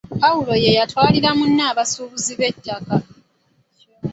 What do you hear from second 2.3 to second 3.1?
b'ettaka!